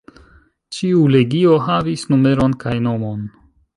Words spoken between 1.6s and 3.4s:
havis numeron kaj nomon.